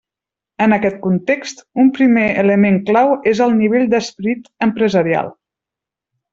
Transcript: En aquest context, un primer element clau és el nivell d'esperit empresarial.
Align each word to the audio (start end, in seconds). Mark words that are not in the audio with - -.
En 0.65 0.71
aquest 0.77 0.95
context, 1.03 1.61
un 1.83 1.91
primer 1.99 2.25
element 2.45 2.81
clau 2.89 3.13
és 3.35 3.45
el 3.49 3.55
nivell 3.61 3.87
d'esperit 3.95 4.53
empresarial. 4.71 5.35